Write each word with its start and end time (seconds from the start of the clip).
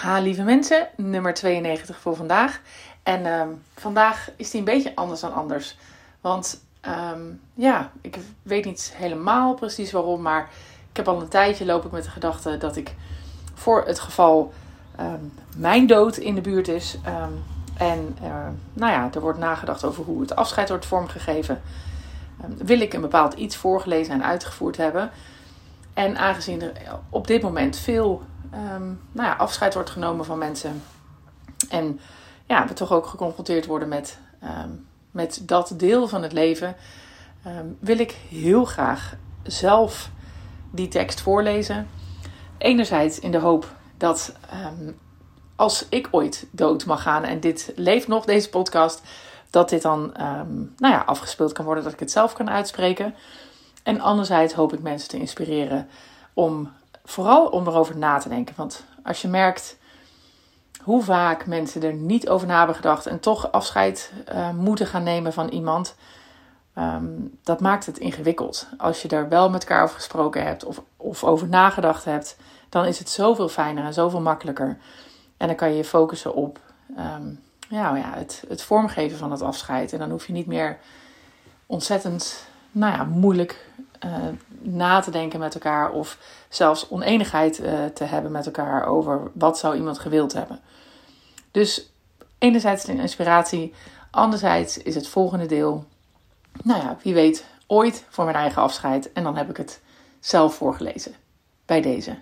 Ha, 0.00 0.18
lieve 0.18 0.42
mensen, 0.42 0.88
nummer 0.96 1.34
92 1.34 1.98
voor 1.98 2.16
vandaag. 2.16 2.60
En 3.02 3.26
ehm, 3.26 3.48
vandaag 3.74 4.30
is 4.36 4.50
die 4.50 4.58
een 4.58 4.64
beetje 4.64 4.94
anders 4.94 5.20
dan 5.20 5.34
anders. 5.34 5.76
Want 6.20 6.64
ehm, 6.80 7.20
ja, 7.54 7.90
ik 8.00 8.18
weet 8.42 8.64
niet 8.64 8.92
helemaal 8.96 9.54
precies 9.54 9.92
waarom, 9.92 10.22
maar 10.22 10.48
ik 10.90 10.96
heb 10.96 11.08
al 11.08 11.20
een 11.20 11.28
tijdje 11.28 11.64
loop 11.64 11.84
ik 11.84 11.90
met 11.90 12.04
de 12.04 12.10
gedachte 12.10 12.56
dat 12.56 12.76
ik 12.76 12.94
voor 13.54 13.84
het 13.86 14.00
geval 14.00 14.52
ehm, 14.96 15.24
mijn 15.56 15.86
dood 15.86 16.16
in 16.16 16.34
de 16.34 16.40
buurt 16.40 16.68
is. 16.68 16.98
en 17.76 18.16
nou 18.72 18.92
ja, 18.92 19.10
er 19.14 19.20
wordt 19.20 19.38
nagedacht 19.38 19.84
over 19.84 20.04
hoe 20.04 20.20
het 20.20 20.36
afscheid 20.36 20.68
wordt 20.68 20.86
vormgegeven. 20.86 21.62
wil 22.56 22.80
ik 22.80 22.92
een 22.92 23.00
bepaald 23.00 23.34
iets 23.34 23.56
voorgelezen 23.56 24.14
en 24.14 24.24
uitgevoerd 24.24 24.76
hebben. 24.76 25.10
En 25.94 26.16
aangezien 26.16 26.62
er 26.62 26.72
op 27.10 27.26
dit 27.26 27.42
moment 27.42 27.76
veel 27.76 28.22
um, 28.54 29.00
nou 29.12 29.28
ja, 29.28 29.34
afscheid 29.34 29.74
wordt 29.74 29.90
genomen 29.90 30.24
van 30.24 30.38
mensen. 30.38 30.82
En 31.68 32.00
ja, 32.46 32.66
we 32.66 32.72
toch 32.72 32.92
ook 32.92 33.06
geconfronteerd 33.06 33.66
worden 33.66 33.88
met, 33.88 34.18
ehm, 34.40 34.70
met 35.10 35.42
dat 35.42 35.74
deel 35.76 36.08
van 36.08 36.22
het 36.22 36.32
leven. 36.32 36.76
Ehm, 37.44 37.66
wil 37.78 37.98
ik 37.98 38.10
heel 38.28 38.64
graag 38.64 39.16
zelf 39.42 40.10
die 40.70 40.88
tekst 40.88 41.20
voorlezen. 41.20 41.88
Enerzijds 42.58 43.18
in 43.18 43.30
de 43.30 43.38
hoop 43.38 43.74
dat 43.96 44.34
als 45.56 45.86
ik 45.88 46.08
ooit 46.10 46.46
dood 46.50 46.86
mag 46.86 47.02
gaan 47.02 47.24
en 47.24 47.40
dit 47.40 47.72
leeft 47.76 48.08
nog, 48.08 48.24
deze 48.24 48.48
podcast, 48.48 49.02
dat 49.50 49.68
dit 49.68 49.82
dan 49.82 50.12
nou 50.76 50.94
ja, 50.94 51.02
afgespeeld 51.06 51.52
kan 51.52 51.64
worden, 51.64 51.84
dat 51.84 51.92
ik 51.92 52.00
het 52.00 52.10
zelf 52.10 52.32
kan 52.32 52.50
uitspreken. 52.50 53.14
En 53.82 54.00
anderzijds 54.00 54.54
hoop 54.54 54.72
ik 54.72 54.82
mensen 54.82 55.08
te 55.08 55.18
inspireren 55.18 55.88
om 56.34 56.72
vooral 57.04 57.46
om 57.46 57.66
erover 57.66 57.96
na 57.96 58.18
te 58.18 58.28
denken. 58.28 58.54
Want 58.56 58.84
als 59.04 59.22
je 59.22 59.28
merkt 59.28 59.78
hoe 60.82 61.02
vaak 61.02 61.46
mensen 61.46 61.82
er 61.82 61.94
niet 61.94 62.28
over 62.28 62.46
na 62.46 62.58
hebben 62.58 62.76
gedacht 62.76 63.06
en 63.06 63.20
toch 63.20 63.52
afscheid 63.52 64.12
uh, 64.32 64.50
moeten 64.50 64.86
gaan 64.86 65.02
nemen 65.02 65.32
van 65.32 65.48
iemand, 65.48 65.94
um, 66.78 67.38
dat 67.42 67.60
maakt 67.60 67.86
het 67.86 67.98
ingewikkeld. 67.98 68.66
Als 68.78 69.02
je 69.02 69.08
daar 69.08 69.28
wel 69.28 69.50
met 69.50 69.60
elkaar 69.60 69.82
over 69.82 69.94
gesproken 69.94 70.44
hebt 70.44 70.64
of, 70.64 70.82
of 70.96 71.24
over 71.24 71.48
nagedacht 71.48 72.04
hebt, 72.04 72.36
dan 72.68 72.84
is 72.84 72.98
het 72.98 73.08
zoveel 73.08 73.48
fijner 73.48 73.84
en 73.84 73.94
zoveel 73.94 74.20
makkelijker. 74.20 74.78
En 75.36 75.46
dan 75.46 75.56
kan 75.56 75.70
je 75.70 75.76
je 75.76 75.84
focussen 75.84 76.34
op 76.34 76.60
um, 76.98 77.40
ja, 77.68 77.96
ja, 77.96 78.12
het, 78.14 78.44
het 78.48 78.62
vormgeven 78.62 79.18
van 79.18 79.30
het 79.30 79.42
afscheid. 79.42 79.92
En 79.92 79.98
dan 79.98 80.10
hoef 80.10 80.26
je 80.26 80.32
niet 80.32 80.46
meer 80.46 80.78
ontzettend 81.66 82.48
nou 82.72 82.92
ja, 82.92 83.04
moeilijk 83.04 83.66
uh, 84.04 84.10
na 84.60 85.00
te 85.00 85.10
denken 85.10 85.38
met 85.38 85.54
elkaar 85.54 85.90
of 85.90 86.18
zelfs 86.48 86.88
oneenigheid 86.88 87.60
uh, 87.60 87.84
te 87.84 88.04
hebben 88.04 88.32
met 88.32 88.46
elkaar 88.46 88.86
over 88.86 89.30
wat 89.34 89.58
zou 89.58 89.76
iemand 89.76 89.98
gewild 89.98 90.32
hebben. 90.32 90.60
Dus 91.50 91.92
enerzijds 92.38 92.84
de 92.84 92.92
inspiratie, 92.92 93.74
anderzijds 94.10 94.78
is 94.78 94.94
het 94.94 95.08
volgende 95.08 95.46
deel, 95.46 95.84
nou 96.62 96.82
ja, 96.82 96.96
wie 97.02 97.14
weet, 97.14 97.44
ooit 97.66 98.04
voor 98.08 98.24
mijn 98.24 98.36
eigen 98.36 98.62
afscheid 98.62 99.12
en 99.12 99.22
dan 99.22 99.36
heb 99.36 99.50
ik 99.50 99.56
het 99.56 99.80
zelf 100.20 100.54
voorgelezen 100.54 101.14
bij 101.66 101.80
deze. 101.80 102.16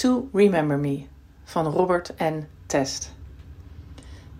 To 0.00 0.30
Remember 0.32 0.78
Me 0.78 1.08
van 1.44 1.66
Robert 1.66 2.10
N. 2.18 2.46
Test. 2.68 3.10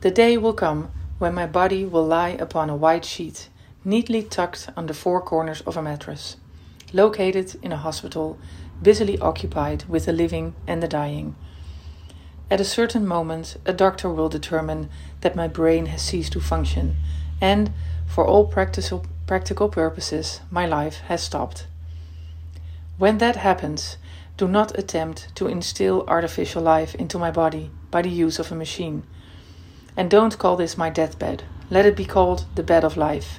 The 0.01 0.11
day 0.11 0.39
will 0.39 0.55
come 0.55 0.91
when 1.19 1.35
my 1.35 1.47
body 1.47 1.85
will 1.85 2.07
lie 2.07 2.31
upon 2.31 2.71
a 2.71 2.75
white 2.75 3.05
sheet, 3.05 3.51
neatly 3.85 4.23
tucked 4.23 4.71
under 4.75 4.95
four 4.95 5.21
corners 5.21 5.61
of 5.67 5.77
a 5.77 5.83
mattress, 5.83 6.39
located 6.95 7.57
in 7.63 7.73
a 7.73 7.77
hospital 7.77 8.39
busily 8.81 9.19
occupied 9.19 9.85
with 9.87 10.07
the 10.07 10.15
living 10.15 10.55
and 10.67 10.83
the 10.83 10.89
dying. 10.89 11.37
At 12.51 12.63
a 12.63 12.65
certain 12.65 13.07
moment, 13.07 13.59
a 13.67 13.75
doctor 13.75 14.09
will 14.09 14.31
determine 14.31 14.89
that 15.21 15.37
my 15.37 15.47
brain 15.47 15.85
has 15.93 16.01
ceased 16.01 16.33
to 16.33 16.41
function, 16.41 16.97
and, 17.39 17.71
for 18.07 18.27
all 18.27 18.47
practical, 18.47 19.05
practical 19.27 19.69
purposes, 19.69 20.41
my 20.51 20.65
life 20.65 21.01
has 21.09 21.23
stopped. 21.23 21.67
When 22.97 23.19
that 23.19 23.37
happens, 23.37 23.99
do 24.41 24.49
not 24.49 24.79
attempt 24.79 25.29
to 25.35 25.47
instill 25.47 26.03
artificial 26.09 26.63
life 26.63 26.95
into 26.95 27.19
my 27.19 27.31
body 27.31 27.71
by 27.91 28.01
the 28.01 28.09
use 28.09 28.39
of 28.39 28.51
a 28.51 28.55
machine. 28.55 29.03
And 29.99 30.11
don't 30.11 30.39
call 30.39 30.57
this 30.57 30.79
my 30.79 30.89
deathbed. 30.89 31.43
Let 31.69 31.85
it 31.85 31.95
be 31.95 32.07
called 32.07 32.47
the 32.55 32.63
bed 32.63 32.83
of 32.83 32.97
life. 32.97 33.39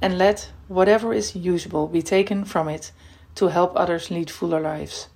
And 0.00 0.18
let 0.18 0.52
whatever 0.68 1.12
is 1.12 1.34
usable 1.34 1.88
be 1.88 2.02
taken 2.02 2.44
from 2.44 2.68
it 2.68 2.92
to 3.34 3.48
help 3.48 3.72
others 3.74 4.12
lead 4.12 4.30
fuller 4.30 4.60
lives. 4.60 5.08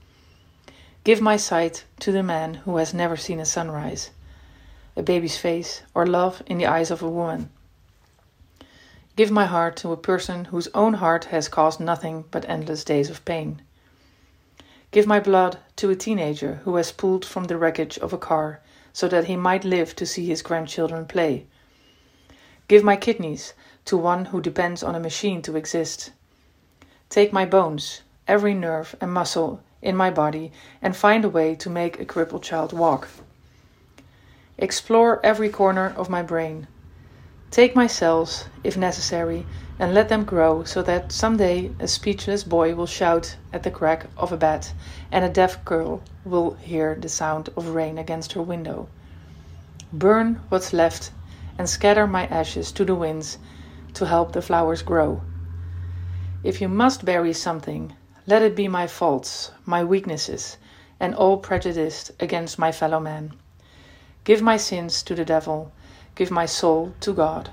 Give 1.04 1.20
my 1.20 1.36
sight 1.36 1.84
to 2.00 2.10
the 2.10 2.24
man 2.24 2.54
who 2.64 2.78
has 2.78 2.92
never 2.92 3.16
seen 3.16 3.38
a 3.38 3.44
sunrise, 3.44 4.10
a 4.96 5.04
baby's 5.04 5.38
face, 5.38 5.82
or 5.94 6.04
love 6.04 6.42
in 6.46 6.58
the 6.58 6.66
eyes 6.66 6.90
of 6.90 7.00
a 7.00 7.08
woman. 7.08 7.50
Give 9.14 9.30
my 9.30 9.44
heart 9.44 9.76
to 9.76 9.92
a 9.92 9.96
person 10.10 10.46
whose 10.46 10.66
own 10.74 10.94
heart 10.94 11.26
has 11.26 11.46
caused 11.46 11.78
nothing 11.78 12.24
but 12.32 12.44
endless 12.48 12.82
days 12.82 13.08
of 13.08 13.24
pain. 13.24 13.62
Give 14.96 15.06
my 15.06 15.20
blood 15.20 15.58
to 15.76 15.90
a 15.90 15.94
teenager 15.94 16.60
who 16.64 16.76
has 16.76 16.90
pulled 16.90 17.22
from 17.22 17.44
the 17.44 17.58
wreckage 17.58 17.98
of 17.98 18.14
a 18.14 18.16
car 18.16 18.62
so 18.94 19.06
that 19.08 19.26
he 19.26 19.36
might 19.36 19.62
live 19.62 19.94
to 19.96 20.06
see 20.06 20.24
his 20.24 20.40
grandchildren 20.40 21.04
play. 21.04 21.44
Give 22.66 22.82
my 22.82 22.96
kidneys 22.96 23.52
to 23.84 23.98
one 23.98 24.24
who 24.24 24.40
depends 24.40 24.82
on 24.82 24.94
a 24.94 24.98
machine 24.98 25.42
to 25.42 25.54
exist. 25.54 26.12
Take 27.10 27.30
my 27.30 27.44
bones, 27.44 28.00
every 28.26 28.54
nerve 28.54 28.96
and 28.98 29.12
muscle 29.12 29.60
in 29.82 29.96
my 29.96 30.10
body, 30.10 30.50
and 30.80 30.96
find 30.96 31.26
a 31.26 31.28
way 31.28 31.54
to 31.56 31.68
make 31.68 32.00
a 32.00 32.06
crippled 32.06 32.42
child 32.42 32.72
walk. 32.72 33.08
Explore 34.56 35.20
every 35.22 35.50
corner 35.50 35.92
of 35.94 36.08
my 36.08 36.22
brain. 36.22 36.68
Take 37.56 37.74
my 37.74 37.86
cells, 37.86 38.44
if 38.64 38.76
necessary, 38.76 39.46
and 39.78 39.94
let 39.94 40.10
them 40.10 40.24
grow 40.24 40.64
so 40.64 40.82
that 40.82 41.10
someday 41.10 41.70
a 41.80 41.88
speechless 41.88 42.44
boy 42.44 42.74
will 42.74 42.84
shout 42.84 43.36
at 43.50 43.62
the 43.62 43.70
crack 43.70 44.08
of 44.18 44.30
a 44.30 44.36
bat 44.36 44.74
and 45.10 45.24
a 45.24 45.30
deaf 45.30 45.64
girl 45.64 46.02
will 46.22 46.50
hear 46.60 46.94
the 46.94 47.08
sound 47.08 47.48
of 47.56 47.68
rain 47.68 47.96
against 47.96 48.34
her 48.34 48.42
window. 48.42 48.88
Burn 49.90 50.42
what's 50.50 50.74
left 50.74 51.12
and 51.56 51.66
scatter 51.66 52.06
my 52.06 52.26
ashes 52.26 52.70
to 52.72 52.84
the 52.84 52.94
winds 52.94 53.38
to 53.94 54.04
help 54.04 54.32
the 54.32 54.42
flowers 54.42 54.82
grow. 54.82 55.22
If 56.44 56.60
you 56.60 56.68
must 56.68 57.06
bury 57.06 57.32
something, 57.32 57.94
let 58.26 58.42
it 58.42 58.54
be 58.54 58.68
my 58.68 58.86
faults, 58.86 59.50
my 59.64 59.82
weaknesses, 59.82 60.58
and 61.00 61.14
all 61.14 61.38
prejudice 61.38 62.12
against 62.20 62.58
my 62.58 62.70
fellow 62.70 63.00
man. 63.00 63.32
Give 64.24 64.42
my 64.42 64.58
sins 64.58 65.02
to 65.04 65.14
the 65.14 65.24
devil, 65.24 65.72
give 66.16 66.32
my 66.32 66.46
soul 66.46 66.92
to 67.00 67.12
God. 67.12 67.50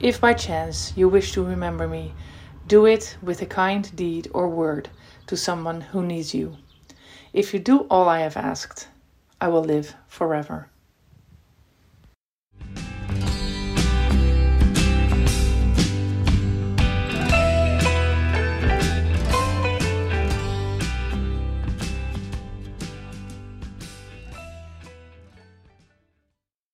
If 0.00 0.20
by 0.20 0.32
chance 0.32 0.92
you 0.96 1.08
wish 1.08 1.32
to 1.32 1.44
remember 1.44 1.86
me, 1.86 2.14
do 2.66 2.86
it 2.86 3.16
with 3.20 3.42
a 3.42 3.46
kind 3.46 3.94
deed 3.94 4.28
or 4.32 4.48
word 4.48 4.88
to 5.26 5.36
someone 5.36 5.82
who 5.82 6.02
needs 6.02 6.34
you. 6.34 6.56
If 7.32 7.52
you 7.52 7.60
do 7.60 7.80
all 7.90 8.08
I 8.08 8.20
have 8.20 8.36
asked, 8.36 8.88
I 9.40 9.48
will 9.48 9.64
live 9.64 9.94
forever. 10.08 10.68